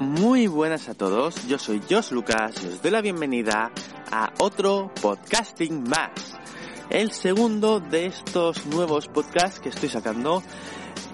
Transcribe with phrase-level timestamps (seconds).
[0.00, 3.72] Muy buenas a todos, yo soy Josh Lucas y os doy la bienvenida
[4.12, 6.38] a otro podcasting más.
[6.88, 10.44] El segundo de estos nuevos podcasts que estoy sacando,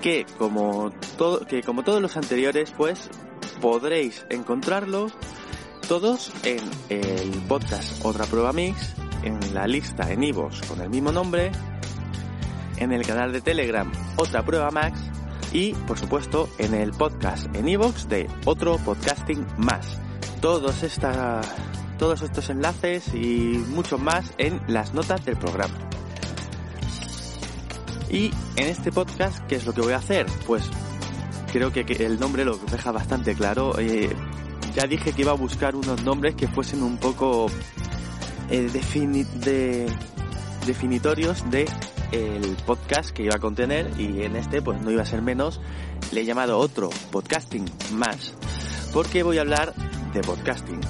[0.03, 3.09] que como, todo, que como todos los anteriores, pues
[3.63, 5.15] podréis encontrarlos
[5.89, 6.61] todos en
[6.91, 11.53] el podcast Otra Prueba Mix, en la lista en Ivos con el mismo nombre,
[12.77, 15.01] en el canal de Telegram Otra Prueba Max
[15.55, 19.99] y, por supuesto, en el podcast en iVoox de otro podcasting más.
[20.41, 21.41] Todos, esta,
[21.97, 25.75] todos estos enlaces y mucho más en las notas del programa.
[28.11, 30.27] Y en este podcast, ¿qué es lo que voy a hacer?
[30.45, 30.65] Pues
[31.53, 33.79] creo que, el nombre lo deja bastante claro.
[33.79, 34.11] Eh,
[34.75, 37.47] ya dije que iba a buscar unos nombres que fuesen un poco
[38.51, 39.87] eh, defini de,
[40.67, 41.67] definitorios de
[42.13, 45.61] el podcast que iba a contener y en este pues no iba a ser menos
[46.13, 48.35] le he llamado otro podcasting más
[48.93, 49.75] porque voy a hablar
[50.13, 50.81] de podcasting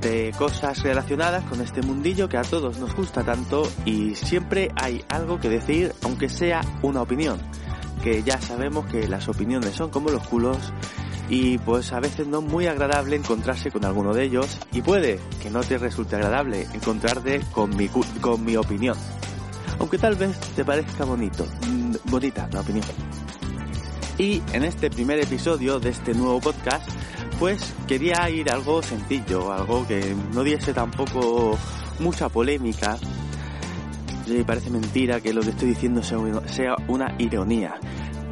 [0.00, 5.04] de cosas relacionadas con este mundillo que a todos nos gusta tanto y siempre hay
[5.08, 7.40] algo que decir aunque sea una opinión
[8.02, 10.58] que ya sabemos que las opiniones son como los culos
[11.28, 15.18] y pues a veces no es muy agradable encontrarse con alguno de ellos y puede
[15.42, 18.96] que no te resulte agradable encontrarte con mi, con mi opinión
[19.78, 22.86] aunque tal vez te parezca bonito, mm, bonita la opinión.
[24.18, 26.88] Y en este primer episodio de este nuevo podcast,
[27.38, 31.58] pues quería ir algo sencillo, algo que no diese tampoco
[31.98, 32.96] mucha polémica.
[34.28, 37.74] Me parece mentira que lo que estoy diciendo sea una ironía.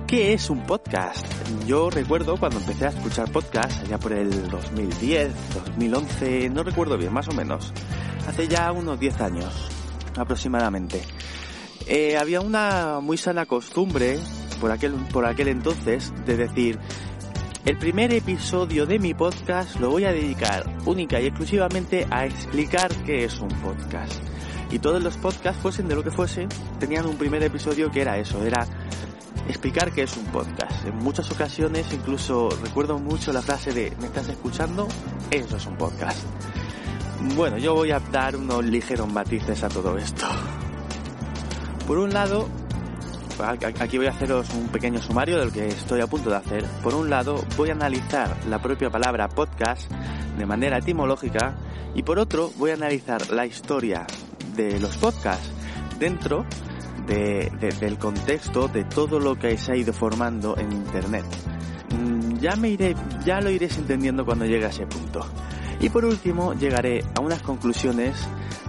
[0.07, 1.27] ¿Qué es un podcast?
[1.67, 7.13] Yo recuerdo cuando empecé a escuchar podcasts, allá por el 2010, 2011, no recuerdo bien,
[7.13, 7.73] más o menos.
[8.29, 9.72] Hace ya unos 10 años
[10.17, 11.03] aproximadamente.
[11.87, 14.19] Eh, había una muy sana costumbre
[14.61, 16.79] por aquel, por aquel entonces de decir,
[17.65, 22.91] el primer episodio de mi podcast lo voy a dedicar única y exclusivamente a explicar
[23.05, 24.23] qué es un podcast.
[24.71, 26.49] Y todos los podcasts, fuesen de lo que fuese,
[26.81, 28.67] tenían un primer episodio que era eso, era
[29.49, 30.87] explicar qué es un podcast.
[30.87, 34.89] En muchas ocasiones incluso recuerdo mucho la frase de ¿me estás escuchando?
[35.31, 36.19] Eso es un podcast.
[37.37, 40.27] Bueno, yo voy a dar unos ligeros matices a todo esto.
[41.87, 42.49] Por un lado,
[43.81, 46.65] aquí voy a haceros un pequeño sumario del que estoy a punto de hacer.
[46.83, 49.91] Por un lado, voy a analizar la propia palabra podcast
[50.37, 51.55] de manera etimológica
[51.95, 54.07] y por otro, voy a analizar la historia
[54.57, 55.51] de los podcasts
[55.99, 56.45] dentro
[57.07, 61.25] del contexto de todo lo que se ha ido formando en Internet.
[61.99, 62.95] Mm, ya me iré,
[63.25, 65.25] ya lo iréis entendiendo cuando llegue a ese punto.
[65.83, 68.17] Y por último, llegaré a unas conclusiones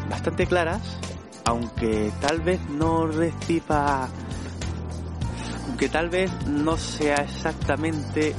[0.09, 0.99] bastante claras
[1.45, 4.07] aunque tal vez no reciba,
[5.67, 8.33] aunque tal vez no sea exactamente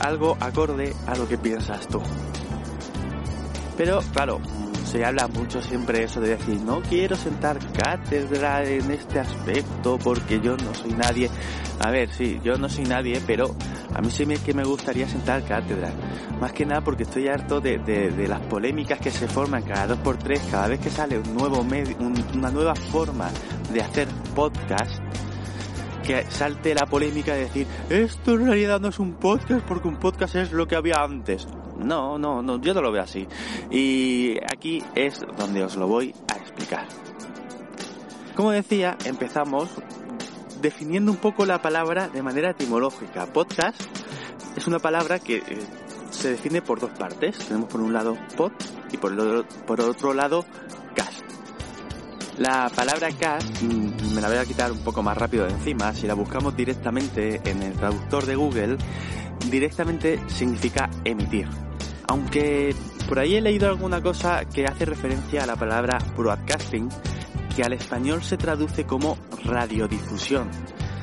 [0.00, 2.00] algo acorde a lo que piensas tú.
[3.76, 4.40] Pero claro,
[4.86, 10.40] se habla mucho siempre eso de decir, no quiero sentar cátedra en este aspecto porque
[10.40, 11.28] yo no soy nadie.
[11.80, 13.54] A ver, sí, yo no soy nadie, pero
[13.94, 15.90] a mí sí que me gustaría sentar cátedra.
[16.40, 19.98] Más que nada porque estoy harto de, de, las polémicas que se forman cada dos
[19.98, 23.28] por tres, cada vez que sale un nuevo medio, una nueva forma
[23.72, 25.02] de hacer podcast
[26.02, 29.96] que salte la polémica de decir esto en realidad no es un podcast porque un
[29.96, 31.48] podcast es lo que había antes.
[31.78, 33.26] No, no, no, yo no lo veo así.
[33.70, 36.86] Y aquí es donde os lo voy a explicar.
[38.34, 39.70] Como decía, empezamos
[40.60, 43.26] definiendo un poco la palabra de manera etimológica.
[43.26, 43.80] Podcast
[44.56, 45.42] es una palabra que eh,
[46.10, 47.38] se define por dos partes.
[47.38, 48.52] Tenemos por un lado pod
[48.92, 50.44] y por, el por otro lado
[50.94, 51.22] cast.
[52.38, 55.92] La palabra cast mm, me la voy a quitar un poco más rápido de encima.
[55.94, 58.76] Si la buscamos directamente en el traductor de Google,
[59.50, 61.48] directamente significa emitir
[62.08, 62.74] aunque
[63.08, 66.88] por ahí he leído alguna cosa que hace referencia a la palabra broadcasting,
[67.54, 70.50] que al español se traduce como radiodifusión.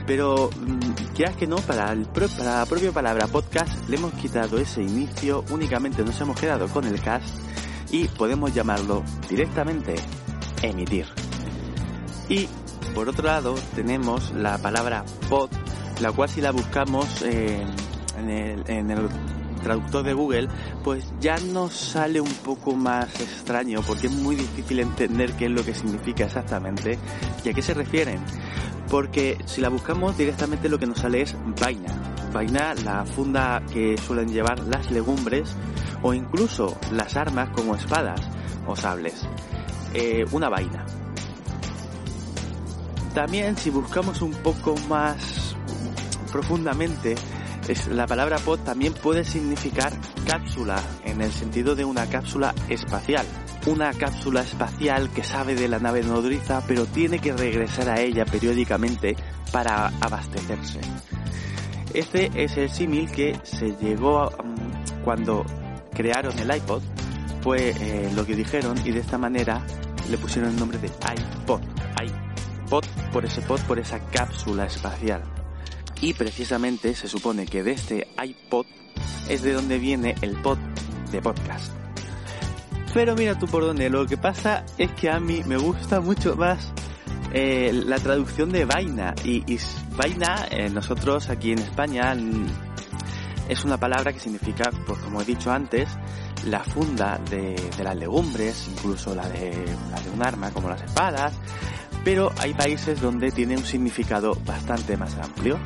[0.05, 5.43] Pero, mm, quieras que no, para, la propia palabra podcast le hemos quitado ese inicio,
[5.49, 7.39] únicamente nos hemos quedado con el cast
[7.89, 9.95] y podemos llamarlo directamente
[10.61, 11.05] emitir.
[12.27, 12.47] Y
[12.93, 15.49] por otro lado tenemos la palabra pod,
[16.01, 17.67] la cual si la buscamos en,
[18.17, 19.09] en el
[19.63, 20.49] traductor de Google,
[20.83, 25.51] pues ya nos sale un poco más extraño porque es muy difícil entender qué es
[25.51, 26.99] lo que significa exactamente
[27.43, 28.19] y a qué se refieren.
[28.89, 31.91] Porque si la buscamos directamente lo que nos sale es vaina.
[32.31, 35.55] Vaina, la funda que suelen llevar las legumbres
[36.03, 38.21] o incluso las armas como espadas
[38.67, 39.25] o sables.
[39.93, 40.85] Eh, una vaina.
[43.13, 45.55] También si buscamos un poco más
[46.31, 47.15] profundamente,
[47.91, 49.93] la palabra pod también puede significar
[50.27, 53.25] cápsula, en el sentido de una cápsula espacial.
[53.67, 58.25] Una cápsula espacial que sabe de la nave nodriza, pero tiene que regresar a ella
[58.25, 59.15] periódicamente
[59.51, 60.81] para abastecerse.
[61.93, 65.45] Este es el símil que se llegó mm, cuando
[65.93, 66.81] crearon el iPod,
[67.41, 69.65] fue eh, lo que dijeron y de esta manera
[70.09, 71.61] le pusieron el nombre de iPod.
[72.01, 75.23] iPod por ese pod, por esa cápsula espacial.
[76.03, 78.65] Y precisamente se supone que de este iPod
[79.29, 80.57] es de donde viene el pod
[81.13, 81.71] de podcast.
[82.93, 86.35] Pero mira tú por dónde, lo que pasa es que a mí me gusta mucho
[86.35, 86.73] más
[87.31, 89.15] eh, la traducción de vaina.
[89.23, 89.57] Y,
[89.95, 92.13] vaina, eh, nosotros aquí en España
[93.47, 95.87] es una palabra que significa, pues como he dicho antes,
[96.47, 99.53] la funda de, las legumbres, incluso la de
[100.13, 101.31] un arma como las espadas,
[102.03, 105.57] pero hay países donde tiene un significado bastante más amplio.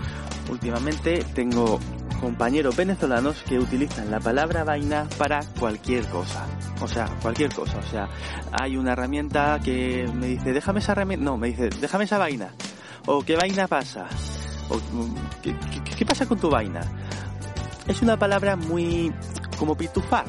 [0.50, 1.80] Últimamente tengo
[2.22, 6.46] compañeros venezolanos que utilizan la palabra vaina para cualquier cosa.
[6.82, 7.78] O sea, cualquier cosa.
[7.78, 8.08] O sea,
[8.52, 11.26] hay una herramienta que me dice, déjame esa herramienta.
[11.26, 12.54] No, me dice, déjame esa vaina.
[13.06, 14.08] O qué vaina pasa.
[15.42, 16.82] ¿qué, pasa con tu vaina?
[17.88, 19.14] Es una palabra muy
[19.58, 20.26] como pitufar.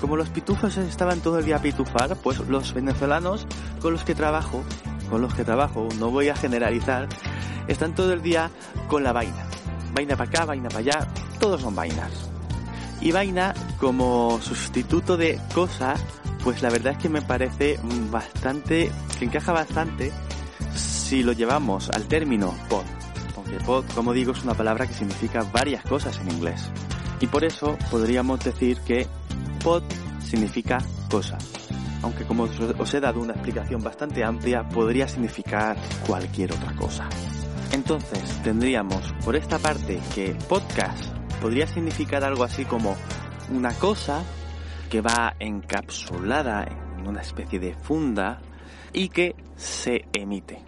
[0.00, 3.46] Como los pitufos estaban todo el día pitufar, pues los venezolanos
[3.80, 4.62] con los que trabajo,
[5.08, 7.08] con los que trabajo, no voy a generalizar,
[7.66, 8.50] están todo el día
[8.88, 9.45] con la vaina
[9.96, 11.08] vaina para acá, vaina para allá,
[11.40, 12.12] todos son vainas.
[13.00, 15.94] Y vaina como sustituto de cosa,
[16.44, 20.12] pues la verdad es que me parece bastante, que encaja bastante
[20.74, 22.84] si lo llevamos al término pod.
[23.34, 26.70] Porque pod, como digo, es una palabra que significa varias cosas en inglés.
[27.20, 29.06] Y por eso podríamos decir que
[29.64, 29.82] pod
[30.22, 30.78] significa
[31.10, 31.38] cosa.
[32.02, 32.44] Aunque como
[32.78, 35.76] os he dado una explicación bastante amplia, podría significar
[36.06, 37.08] cualquier otra cosa.
[37.72, 41.04] Entonces tendríamos por esta parte que podcast
[41.40, 42.96] podría significar algo así como
[43.50, 44.22] una cosa
[44.90, 48.40] que va encapsulada en una especie de funda
[48.92, 50.64] y que se emite.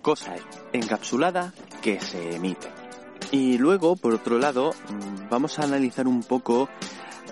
[0.00, 0.34] Cosa
[0.72, 2.68] encapsulada que se emite.
[3.30, 6.68] Y luego, por otro lado, mm, vamos a analizar un poco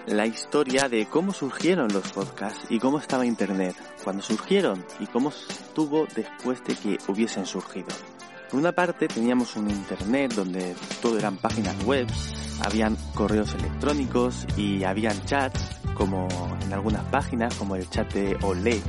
[0.07, 5.29] la historia de cómo surgieron los podcasts y cómo estaba Internet, cuando surgieron y cómo
[5.29, 7.89] estuvo después de que hubiesen surgido.
[8.51, 12.09] Por una parte teníamos un internet donde todo eran páginas web,
[12.65, 16.27] habían correos electrónicos y habían chats como
[16.61, 18.81] en algunas páginas como el chat de Olé.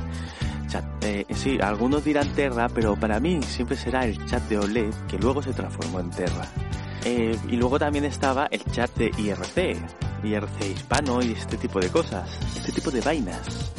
[1.02, 5.18] Eh, sí, algunos dirán Terra, pero para mí siempre será el chat de Olé que
[5.18, 6.48] luego se transformó en Terra.
[7.04, 9.76] Eh, y luego también estaba el chat de IRC,
[10.24, 13.72] IRC hispano y este tipo de cosas, este tipo de vainas.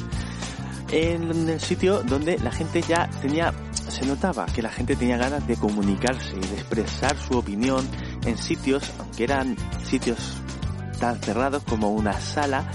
[0.96, 5.46] En el sitio donde la gente ya tenía se notaba que la gente tenía ganas
[5.48, 7.84] de comunicarse y de expresar su opinión
[8.26, 10.38] en sitios, aunque eran sitios
[11.00, 12.70] tan cerrados como una sala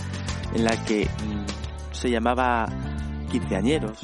[0.53, 2.67] en la que mm, se llamaba
[3.31, 4.01] quinceañeros.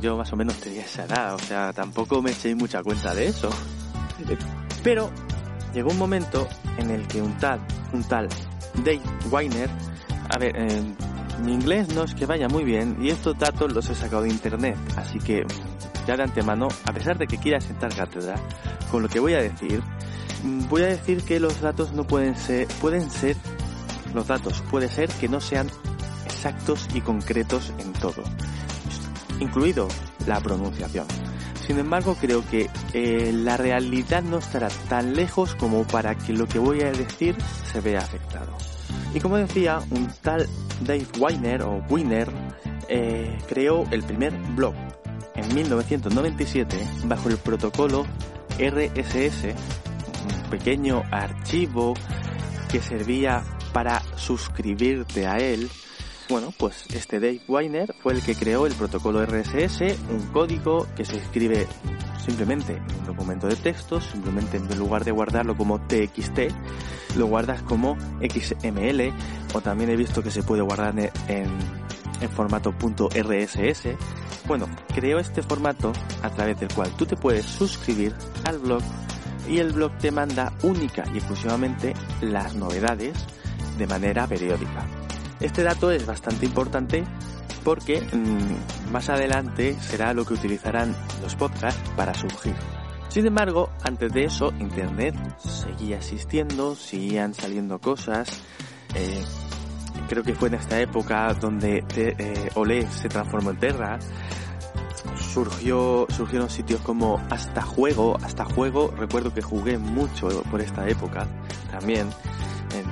[0.00, 3.26] Yo más o menos tenía esa edad, o sea, tampoco me eché mucha cuenta de
[3.26, 3.50] eso.
[4.82, 5.10] Pero
[5.74, 6.48] llegó un momento
[6.78, 7.60] en el que un tal,
[7.92, 8.26] un tal
[8.76, 9.68] Dave Weiner,
[10.30, 10.94] a ver, eh,
[11.40, 14.30] mi inglés no es que vaya muy bien y estos datos los he sacado de
[14.30, 15.44] internet, así que
[16.06, 18.36] ya de antemano, a pesar de que quiera sentar cátedra,
[18.90, 19.82] con lo que voy a decir,
[20.42, 23.36] mm, voy a decir que los datos no pueden ser, pueden ser,
[24.14, 25.68] los datos puede ser que no sean
[26.26, 28.22] exactos y concretos en todo,
[29.40, 29.88] incluido
[30.26, 31.06] la pronunciación.
[31.66, 36.46] Sin embargo, creo que eh, la realidad no estará tan lejos como para que lo
[36.46, 37.36] que voy a decir
[37.72, 38.56] se vea afectado.
[39.14, 40.48] Y como decía, un tal
[40.82, 42.28] Dave Weiner o Wiener
[42.88, 44.74] eh, creó el primer blog
[45.34, 48.06] en 1997 bajo el protocolo
[48.58, 51.94] RSS, un pequeño archivo
[52.70, 55.68] que servía para suscribirte a él.
[56.30, 61.04] Bueno, pues este Dave Weiner fue el que creó el protocolo RSS, un código que
[61.04, 61.66] se escribe
[62.24, 67.62] simplemente en un documento de texto, simplemente en lugar de guardarlo como TXT, lo guardas
[67.62, 69.12] como XML
[69.54, 70.94] o también he visto que se puede guardar
[71.26, 71.48] en
[72.20, 73.88] en formato .rss,
[74.46, 78.82] bueno, creó este formato a través del cual tú te puedes suscribir al blog
[79.48, 83.16] y el blog te manda única y exclusivamente las novedades
[83.78, 84.99] de manera periódica.
[85.40, 87.04] Este dato es bastante importante
[87.64, 92.54] porque mmm, más adelante será lo que utilizarán los podcasts para surgir.
[93.08, 98.40] Sin embargo, antes de eso, Internet seguía existiendo, seguían saliendo cosas.
[98.94, 99.24] Eh,
[100.08, 103.98] creo que fue en esta época donde eh, Olé se transformó en Terra.
[105.32, 108.16] Surgió, surgieron sitios como Hasta Juego.
[108.22, 111.26] Hasta Juego, recuerdo que jugué mucho por esta época
[111.70, 112.08] también,
[112.74, 112.86] en,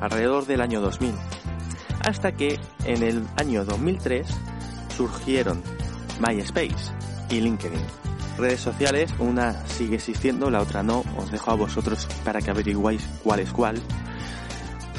[0.00, 1.14] alrededor del año 2000.
[2.10, 4.26] Hasta que en el año 2003
[4.96, 5.62] surgieron
[6.18, 6.92] MySpace
[7.30, 7.78] y LinkedIn
[8.36, 11.04] redes sociales, una sigue existiendo, la otra no.
[11.16, 13.80] Os dejo a vosotros para que averiguáis cuál es cuál.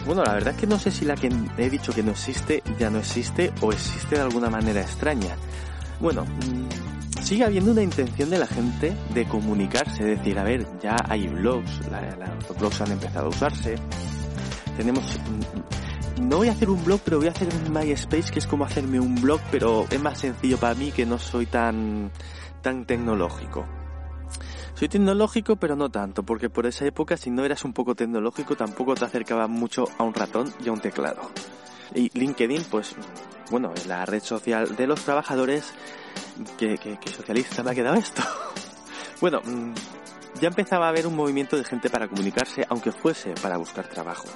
[0.05, 2.63] Bueno, la verdad es que no sé si la que he dicho que no existe
[2.79, 5.35] ya no existe o existe de alguna manera extraña.
[5.99, 10.95] Bueno, mm, sigue habiendo una intención de la gente de comunicarse, decir, a ver, ya
[11.09, 11.81] hay blogs,
[12.47, 13.75] los blogs han empezado a usarse.
[14.77, 15.80] Tenemos mm,
[16.19, 18.65] no voy a hacer un blog, pero voy a hacer un MySpace, que es como
[18.65, 22.11] hacerme un blog, pero es más sencillo para mí que no soy tan
[22.61, 23.65] tan tecnológico.
[24.73, 28.55] Soy tecnológico, pero no tanto, porque por esa época si no eras un poco tecnológico
[28.55, 31.21] tampoco te acercaba mucho a un ratón y a un teclado.
[31.93, 32.95] Y LinkedIn, pues,
[33.49, 35.73] bueno, es la red social de los trabajadores.
[36.57, 38.23] que, socialista me ha quedado esto?
[39.21, 39.73] bueno, mm,
[40.39, 44.29] ya empezaba a haber un movimiento de gente para comunicarse, aunque fuese para buscar trabajo.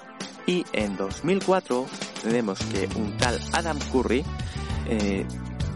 [0.47, 1.85] Y en 2004
[2.23, 4.23] tenemos que un tal Adam Curry
[4.87, 5.25] eh,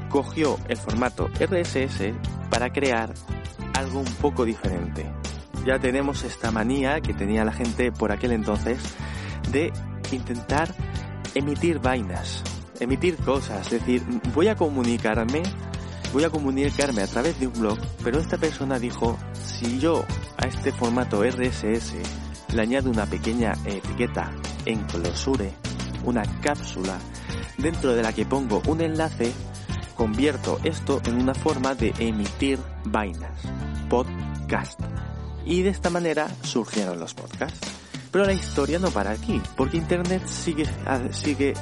[0.10, 2.14] cogió el formato RSS
[2.50, 3.14] para crear
[3.74, 5.12] algo un poco diferente.
[5.66, 8.80] Ya tenemos esta manía que tenía la gente por aquel entonces
[9.52, 9.74] de
[10.12, 10.74] intentar
[11.34, 12.44] emitir vainas,
[12.80, 15.44] emitir cosas, es decir, voy a comunicarme,
[16.14, 20.06] voy a comunicarme a través de un blog, pero esta persona dijo, si yo
[20.38, 21.96] a este formato RSS
[22.54, 24.32] le añado una pequeña etiqueta
[24.70, 25.52] en closure,
[26.04, 27.00] una cápsula,
[27.58, 29.34] dentro de la que pongo un enlace,
[29.96, 33.42] convierto esto en una forma de emitir vainas,
[33.90, 34.80] podcast.
[35.44, 37.68] Y de esta manera surgieron los podcasts.
[38.12, 40.66] Pero la historia no para aquí, porque Internet sigue,
[41.12, 41.54] sigue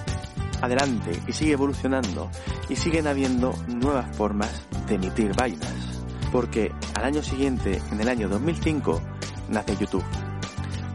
[0.62, 2.30] adelante y sigue evolucionando
[2.68, 4.52] y siguen habiendo nuevas formas
[4.88, 6.04] de emitir vainas.
[6.32, 9.02] Porque al año siguiente, en el año 2005,
[9.50, 10.04] nace YouTube.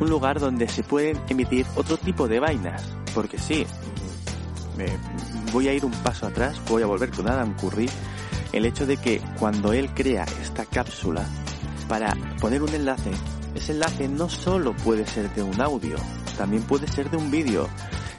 [0.02, 2.82] Un lugar donde se pueden emitir otro tipo de vainas.
[3.14, 3.64] Porque sí,
[5.52, 7.88] voy a ir un paso atrás, voy a volver con Adam Curry,
[8.52, 11.25] el hecho de que cuando él crea esta cápsula
[11.88, 13.12] para poner un enlace,
[13.54, 15.94] ese enlace no solo puede ser de un audio,
[16.37, 17.68] también puede ser de un vídeo.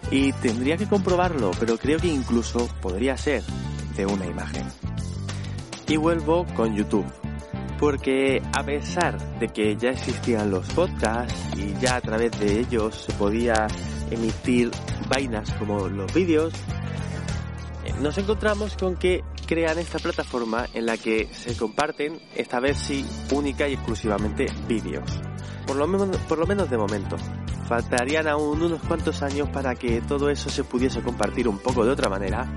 [0.09, 3.43] Y tendría que comprobarlo, pero creo que incluso podría ser
[3.97, 4.65] de una imagen.
[5.89, 7.22] Y vuelvo con YouTube.
[7.83, 12.95] Porque a pesar de que ya existían los podcasts y ya a través de ellos
[12.95, 13.67] se podía
[14.09, 14.71] emitir
[15.09, 16.53] vainas como los vídeos,
[17.99, 23.05] nos encontramos con que crean esta plataforma en la que se comparten, esta vez sí,
[23.33, 25.19] única y exclusivamente vídeos.
[25.67, 27.17] Por lo, menos, por lo menos de momento.
[27.67, 31.91] Faltarían aún unos cuantos años para que todo eso se pudiese compartir un poco de
[31.91, 32.47] otra manera.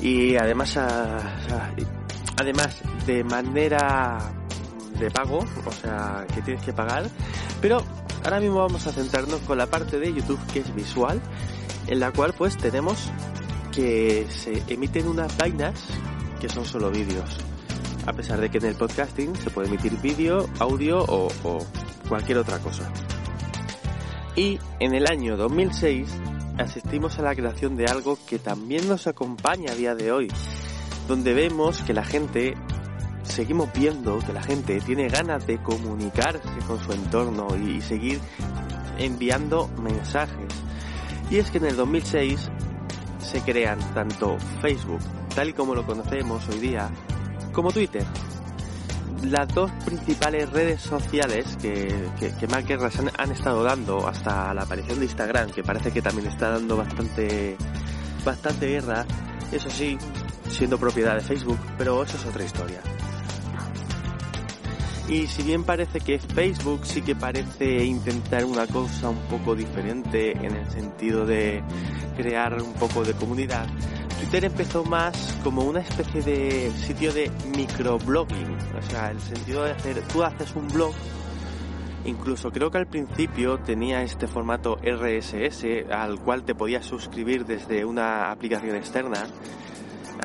[0.00, 0.78] Y además,
[2.38, 4.40] además de manera
[5.04, 7.08] de pago, o sea, que tienes que pagar.
[7.60, 7.82] Pero
[8.24, 11.20] ahora mismo vamos a centrarnos con la parte de YouTube que es visual,
[11.86, 13.10] en la cual pues tenemos
[13.72, 15.74] que se emiten unas vainas
[16.40, 17.38] que son solo vídeos.
[18.06, 21.28] A pesar de que en el podcasting se puede emitir vídeo, audio o,
[22.08, 22.90] cualquier otra cosa.
[24.36, 26.08] Y en el año 2006
[26.58, 30.28] asistimos a la creación de algo que también nos acompaña a día de hoy,
[31.08, 32.54] donde vemos que la gente,
[33.24, 38.20] seguimos viendo que la gente tiene ganas de comunicarse con su entorno y seguir
[38.98, 40.48] enviando mensajes.
[41.30, 42.50] Y es que en el 2006
[43.18, 45.00] se crean tanto Facebook,
[45.34, 46.90] tal y como lo conocemos hoy día,
[47.52, 48.04] como Twitter.
[49.22, 54.98] Las dos principales redes sociales que, que, Mark han, han, estado dando hasta la aparición
[54.98, 57.56] de Instagram, que parece que también está dando bastante,
[58.22, 59.06] bastante guerra,
[59.50, 59.96] eso sí,
[60.50, 62.80] siendo propiedad de Facebook, pero eso es otra historia.
[65.08, 70.32] Y si bien parece que Facebook sí que parece intentar una cosa un poco diferente
[70.32, 71.62] en el sentido de
[72.16, 73.66] crear un poco de comunidad,
[74.18, 79.72] Twitter empezó más como una especie de sitio de microblogging, o sea, el sentido de
[79.72, 80.94] hacer, tú haces un blog
[82.04, 87.84] Incluso creo que al principio tenía este formato RSS al cual te podías suscribir desde
[87.84, 89.24] una aplicación externa.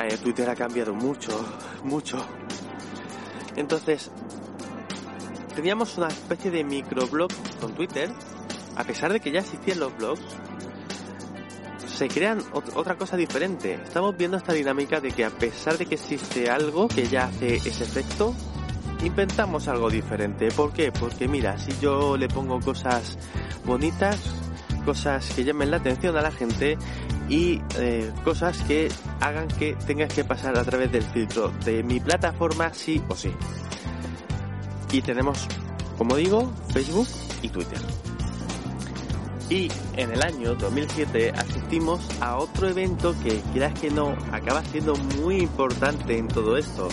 [0.03, 1.31] Eh, Twitter ha cambiado mucho,
[1.83, 2.17] mucho.
[3.55, 4.12] Entonces,
[5.60, 8.10] teníamos una especie de microblog con Twitter,
[8.78, 10.22] a pesar de que ya existían los blogs,
[11.86, 13.74] se crean otra cosa diferente.
[13.74, 17.58] Estamos viendo esta dinámica de que a pesar de que existe algo que ya hace
[17.58, 18.34] ese efecto,
[19.04, 20.48] inventamos algo diferente.
[20.48, 20.94] ¿Por qué?
[20.94, 23.18] Porque mira, si yo le pongo cosas
[23.66, 24.18] bonitas,
[24.86, 26.78] cosas que llamen la atención a la gente
[27.28, 28.88] y eh, cosas que
[29.20, 33.34] hagan que tengas que pasar a través del filtro de mi plataforma sí o sí.
[34.91, 35.48] Y tenemos,
[35.98, 37.08] como digo, Facebook
[37.41, 37.79] y Twitter.
[39.50, 39.67] Y
[39.98, 45.38] en el año 2007 asistimos a otro evento que, quieras que no, acaba siendo muy
[45.38, 46.88] importante en todo esto.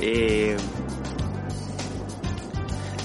[0.00, 0.56] Eh,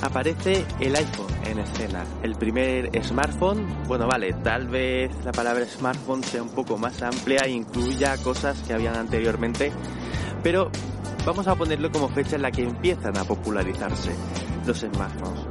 [0.01, 2.05] aparece el iPhone en escena.
[2.21, 7.41] El primer smartphone, bueno, vale, tal vez la palabra smartphone sea un poco más amplia
[7.45, 9.71] e incluya cosas que habían anteriormente,
[10.43, 10.69] pero
[11.25, 14.13] vamos a ponerlo como fecha en la que empiezan a popularizarse
[14.65, 15.45] los smartphones.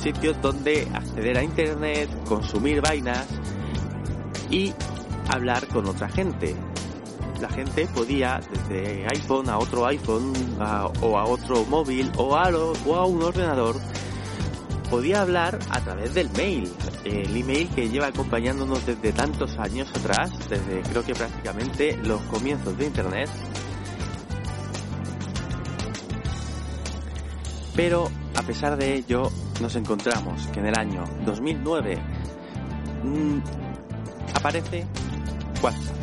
[0.00, 3.26] Sitios donde acceder a internet, consumir vainas
[4.50, 4.72] y
[5.30, 6.54] hablar con otra gente
[7.40, 10.32] la gente podía, desde iPhone a otro iPhone
[11.02, 13.76] o a otro móvil o o a un ordenador,
[14.90, 16.72] podía hablar a través del mail.
[17.04, 22.78] El email que lleva acompañándonos desde tantos años atrás, desde creo que prácticamente los comienzos
[22.78, 23.28] de Internet.
[27.74, 31.98] Pero a pesar de ello, nos encontramos que en el año 2009
[33.02, 33.38] mm,
[34.34, 34.86] aparece
[35.62, 35.94] WhatsApp.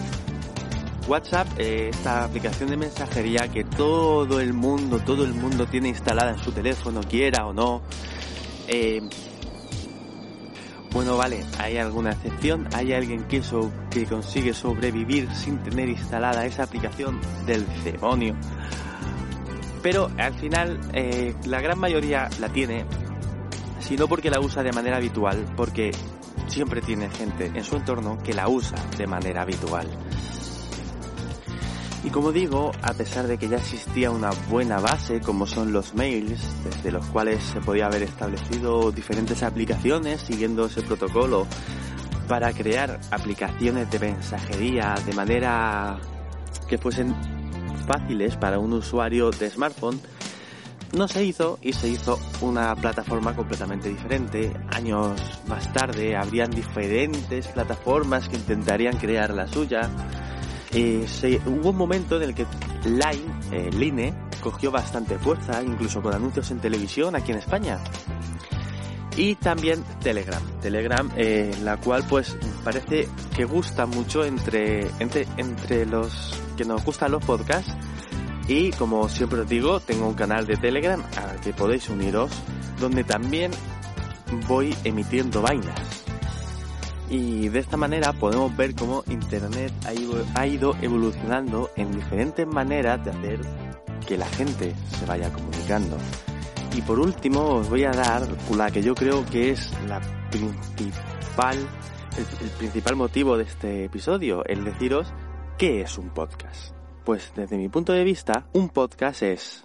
[1.07, 6.31] WhatsApp, eh, esta aplicación de mensajería que todo el mundo, todo el mundo tiene instalada
[6.31, 7.81] en su teléfono, quiera o no.
[8.67, 9.01] Eh,
[10.91, 13.41] bueno, vale, hay alguna excepción, hay alguien que,
[13.89, 18.35] que consigue sobrevivir sin tener instalada esa aplicación del demonio.
[19.81, 22.85] Pero al final eh, la gran mayoría la tiene,
[23.79, 25.91] sino porque la usa de manera habitual, porque
[26.47, 29.87] siempre tiene gente en su entorno que la usa de manera habitual.
[32.03, 35.93] Y como digo, a pesar de que ya existía una buena base como son los
[35.93, 41.45] mails, desde los cuales se podía haber establecido diferentes aplicaciones siguiendo ese protocolo
[42.27, 45.99] para crear aplicaciones de mensajería de manera
[46.67, 47.15] que fuesen
[47.81, 49.99] fáciles para un usuario de smartphone,
[50.93, 54.51] no se hizo y se hizo una plataforma completamente diferente.
[54.71, 59.89] Años más tarde habrían diferentes plataformas que intentarían crear la suya
[60.73, 62.45] eh, hubo un momento en el que
[62.85, 67.79] Line, eh, Line, cogió bastante fuerza, incluso con anuncios en televisión aquí en España.
[69.17, 75.85] Y también Telegram, Telegram, eh, la cual pues parece que gusta mucho entre, entre, entre
[75.85, 76.33] los
[76.65, 77.73] nos gustan los podcasts.
[78.47, 82.31] Y como siempre os digo, tengo un canal de Telegram al que podéis uniros,
[82.79, 83.51] donde también
[84.47, 86.01] voy emitiendo vainas
[87.11, 89.73] y de esta manera podemos ver cómo Internet
[90.33, 93.41] ha ido evolucionando en diferentes maneras de hacer
[94.07, 95.97] que la gente se vaya comunicando.
[96.73, 101.57] Y por último os voy a dar la que yo creo que es la principal,
[102.17, 105.13] el, principal motivo de este episodio, el deciros
[105.61, 106.73] qué es un podcast.
[107.05, 109.63] Pues desde mi punto de vista, un podcast es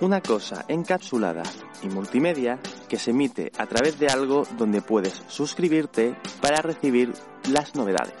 [0.00, 1.42] una cosa encapsulada
[1.82, 7.12] y multimedia que se emite a través de algo donde puedes suscribirte para recibir
[7.50, 8.14] las novedades.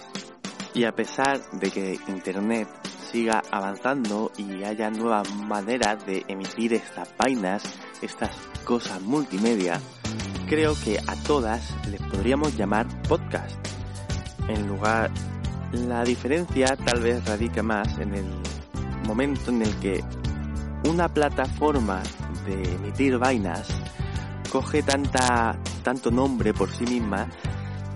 [0.74, 2.68] Y a pesar de que Internet
[3.10, 7.62] siga avanzando y haya nuevas maneras de emitir estas vainas,
[8.02, 9.80] estas cosas multimedia,
[10.46, 13.56] creo que a todas les podríamos llamar podcast.
[14.46, 15.10] En lugar,
[15.72, 18.26] la diferencia tal vez radica más en el
[19.06, 20.02] momento en el que
[20.88, 22.02] una plataforma
[22.46, 23.68] de emitir vainas
[24.50, 27.28] coge tanta, tanto nombre por sí misma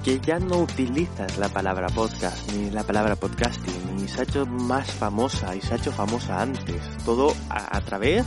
[0.05, 4.45] que ya no utilizas la palabra podcast ni la palabra podcasting ni se ha hecho
[4.47, 6.83] más famosa y se ha hecho famosa antes.
[7.05, 8.25] Todo a, a través,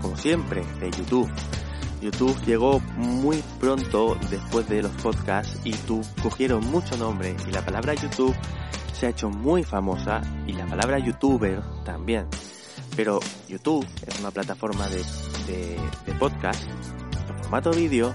[0.00, 1.28] como siempre, de YouTube.
[2.00, 7.64] YouTube llegó muy pronto después de los podcasts y tú cogieron mucho nombre y la
[7.64, 8.36] palabra YouTube
[8.98, 12.26] se ha hecho muy famosa y la palabra youtuber también.
[12.96, 15.04] Pero YouTube es una plataforma de,
[15.46, 18.14] de, podcast en formato vídeo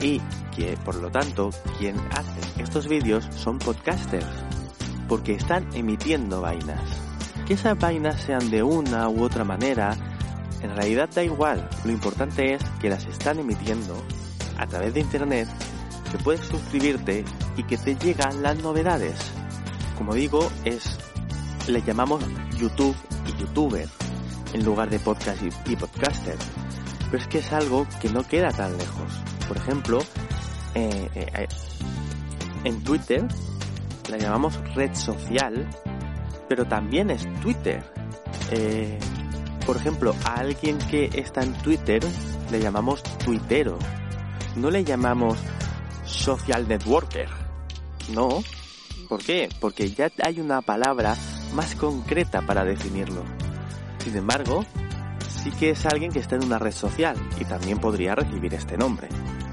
[0.00, 0.20] y
[0.54, 4.26] que por lo tanto quien hace estos vídeos son podcasters
[5.08, 6.82] porque están emitiendo vainas.
[7.46, 9.96] Que esas vainas sean de una u otra manera,
[10.60, 11.66] en realidad da igual.
[11.84, 13.96] Lo importante es que las están emitiendo
[14.58, 15.48] a través de internet,
[16.12, 17.24] que puedes suscribirte
[17.56, 19.43] y que te llegan las novedades.
[19.96, 20.98] Como digo, es
[21.68, 22.24] le llamamos
[22.58, 23.88] YouTube y YouTuber
[24.52, 26.36] en lugar de podcast y, podcaster.
[27.10, 29.12] Pero es que es algo que no queda tan lejos.
[29.48, 30.00] Por ejemplo,
[30.74, 31.48] eh, eh, eh,
[32.64, 33.26] en Twitter
[34.08, 35.68] la llamamos red social,
[36.48, 37.82] pero también es Twitter.
[39.66, 42.04] por ejemplo, a alguien que está en Twitter
[42.50, 43.78] le llamamos tuitero.
[44.56, 45.38] No le llamamos
[46.04, 47.28] social networker.
[48.12, 48.42] No.
[49.08, 49.48] ¿Por qué?
[49.60, 51.16] Porque ya hay una palabra
[51.54, 53.22] más concreta para definirlo.
[53.98, 54.64] Sin embargo,
[55.28, 58.76] sí que es alguien que está en una red social y también podría recibir este
[58.76, 59.08] nombre.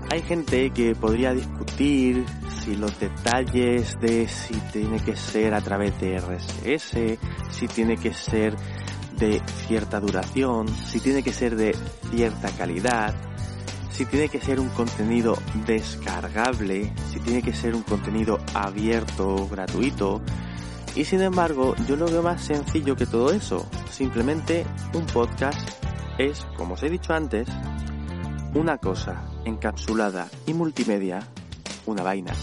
[0.10, 2.26] Hay gente que podría discutir
[2.64, 7.18] si los detalles de si tiene que ser a través de RSS,
[7.50, 8.56] si tiene que ser
[9.18, 11.76] de cierta duración, si tiene que ser de
[12.12, 13.16] cierta calidad,
[13.92, 20.22] si tiene que ser un contenido descargable, si tiene que ser un contenido abierto, gratuito.
[20.96, 23.68] Y sin embargo, yo lo veo más sencillo que todo eso.
[23.90, 25.60] Simplemente un podcast
[26.18, 27.48] es, como os he dicho antes,
[28.54, 31.20] una cosa encapsulada y multimedia,
[31.86, 32.34] una vaina,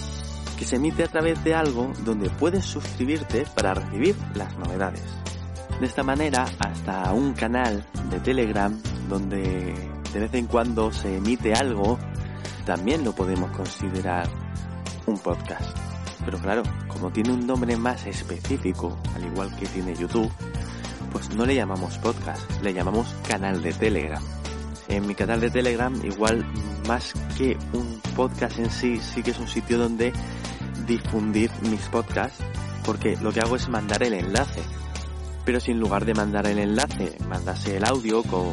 [0.59, 5.05] que se emite a través de algo donde puedes suscribirte para recibir las novedades.
[5.81, 8.77] De esta manera, hasta un canal de Telegram
[9.09, 11.99] donde de vez en cuando se emite algo,
[12.65, 14.29] también lo podemos considerar
[15.07, 15.77] un podcast.
[16.25, 20.31] Pero claro, como tiene un nombre más específico, al igual que tiene YouTube,
[21.13, 24.23] pues no le llamamos podcast, le llamamos canal de Telegram.
[24.89, 26.45] En mi canal de Telegram, igual
[26.87, 30.13] más que un podcast en sí, sí que es un sitio donde
[30.87, 32.43] difundir mis podcasts,
[32.85, 34.63] porque lo que hago es mandar el enlace.
[35.45, 38.53] Pero si en lugar de mandar el enlace, mandase el audio con,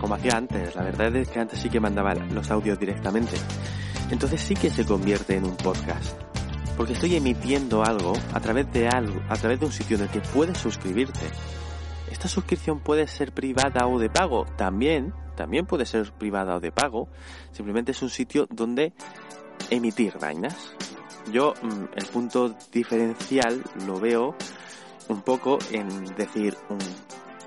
[0.00, 0.74] como hacía antes.
[0.74, 3.36] La verdad es que antes sí que mandaba los audios directamente.
[4.10, 6.20] Entonces sí que se convierte en un podcast.
[6.76, 10.08] Porque estoy emitiendo algo a través de algo, a través de un sitio en el
[10.08, 11.26] que puedes suscribirte.
[12.10, 14.46] Esta suscripción puede ser privada o de pago.
[14.56, 17.08] También, también puede ser privada o de pago.
[17.52, 18.92] Simplemente es un sitio donde
[19.70, 20.72] emitir vainas.
[21.32, 24.34] Yo mm, el punto diferencial lo veo
[25.08, 26.78] un poco en decir un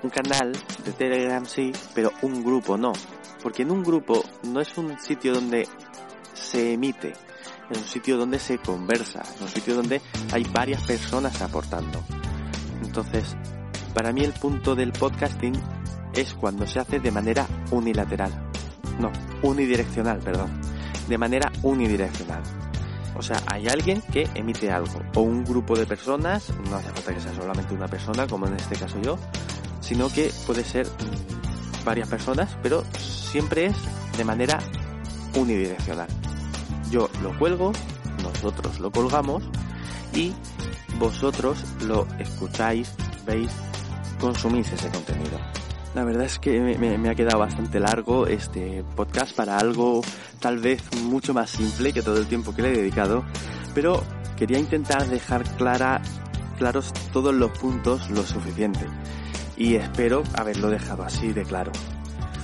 [0.02, 0.52] un canal
[0.84, 2.92] de Telegram sí, pero un grupo no.
[3.42, 5.66] Porque en un grupo no es un sitio donde
[6.34, 7.12] se emite,
[7.70, 10.00] es un sitio donde se conversa, es un sitio donde
[10.32, 12.02] hay varias personas aportando.
[12.84, 13.36] Entonces,
[13.94, 15.54] para mí el punto del podcasting
[16.14, 18.50] es cuando se hace de manera unilateral.
[18.98, 19.10] No,
[19.42, 20.60] unidireccional, perdón.
[21.08, 22.42] De manera unidireccional.
[23.14, 27.14] O sea, hay alguien que emite algo, o un grupo de personas, no hace falta
[27.14, 29.18] que sea solamente una persona, como en este caso yo,
[29.82, 30.86] sino que puede ser
[31.84, 33.76] varias personas, pero siempre es
[34.16, 34.58] de manera
[35.36, 36.08] unidireccional.
[36.90, 37.72] Yo lo cuelgo,
[38.22, 39.42] nosotros lo colgamos
[40.14, 40.32] y
[40.98, 42.94] vosotros lo escucháis,
[43.26, 43.50] veis,
[44.20, 45.38] consumís ese contenido.
[45.94, 50.00] La verdad es que me, ha quedado bastante largo este podcast para algo
[50.40, 53.24] tal vez mucho más simple que todo el tiempo que le he dedicado,
[53.74, 54.02] pero
[54.36, 56.00] quería intentar dejar clara,
[56.56, 58.86] claros todos los puntos lo suficiente
[59.56, 61.72] y espero haberlo dejado así de claro.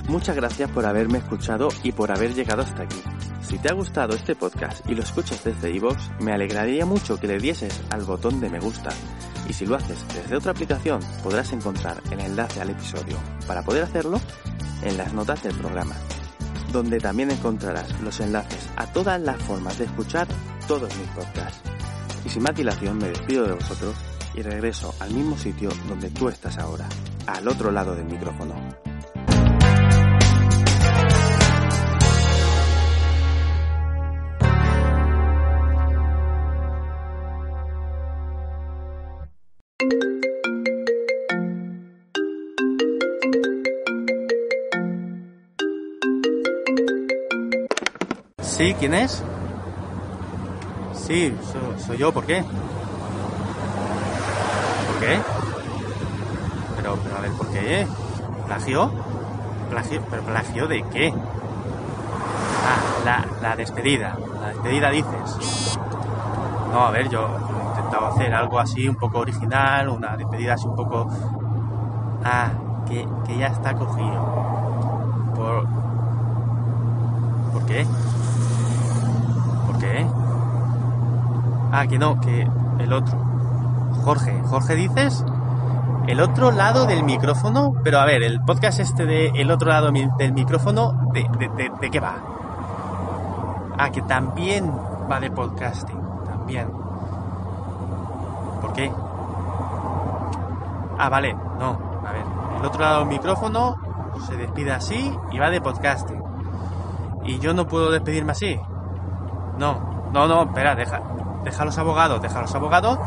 [0.08, 3.02] Muchas gracias por haberme escuchado y por haber llegado hasta aquí.
[3.42, 7.26] Si te ha gustado este podcast y lo escuchas desde iVoox, me alegraría mucho que
[7.26, 8.90] le dieses al botón de me gusta.
[9.48, 13.16] Y si lo haces desde otra aplicación, podrás encontrar el enlace al episodio.
[13.46, 14.20] Para poder hacerlo,
[14.82, 15.94] en las notas del programa,
[16.72, 20.26] donde también encontrarás los enlaces a todas las formas de escuchar
[20.66, 21.60] todos mis podcasts.
[22.24, 23.94] Y sin más dilación me despido de vosotros
[24.34, 26.88] y regreso al mismo sitio donde tú estás ahora,
[27.26, 28.54] al otro lado del micrófono.
[48.58, 49.22] Sí, ¿quién es?
[50.92, 51.32] Sí,
[51.86, 52.44] soy yo, ¿por qué?
[54.98, 55.20] Qué?
[56.76, 57.86] Pero, pero a ver, ¿por qué?
[58.46, 58.90] ¿Plagio?
[59.70, 60.02] ¿Plagio?
[60.10, 61.12] ¿Pero plagio de qué?
[62.64, 64.16] Ah, la, la despedida.
[64.40, 65.78] La despedida dices.
[66.72, 70.66] No, a ver, yo he intentado hacer algo así un poco original, una despedida así
[70.66, 71.08] un poco...
[72.24, 72.50] Ah,
[72.86, 74.24] que, que ya está cogido.
[75.34, 75.66] Por...
[77.52, 77.86] ¿Por qué?
[79.66, 80.06] ¿Por qué?
[81.72, 83.18] Ah, que no, que el otro.
[84.04, 84.42] Jorge.
[84.48, 85.24] Jorge dices
[86.08, 89.92] el otro lado del micrófono, pero a ver, el podcast este de el otro lado
[89.92, 91.28] del micrófono, ¿de,
[91.80, 92.16] de, qué va?
[93.76, 94.72] Ah, que también
[95.10, 96.00] va de podcasting.
[96.24, 96.70] También.
[98.62, 98.90] ¿Por qué?
[100.98, 101.34] Ah, vale.
[101.34, 101.78] No.
[102.06, 102.24] A ver.
[102.58, 103.76] El otro lado del micrófono
[104.26, 106.22] se despide así y va de podcasting.
[107.24, 108.58] Y yo no puedo despedirme así.
[109.58, 110.08] No.
[110.12, 110.44] No, no.
[110.44, 110.74] Espera.
[110.74, 111.02] Deja,
[111.44, 112.22] deja los abogados.
[112.22, 112.98] Deja los abogados.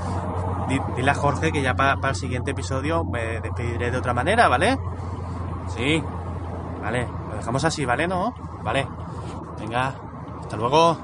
[0.71, 4.13] Di- Dile a Jorge que ya para, para el siguiente episodio me despediré de otra
[4.13, 4.77] manera, ¿vale?
[5.67, 6.01] Sí.
[6.81, 7.07] Vale.
[7.29, 8.07] Lo dejamos así, ¿vale?
[8.07, 8.33] ¿No?
[8.63, 8.87] Vale.
[9.59, 9.93] Venga.
[10.41, 10.97] Hasta luego.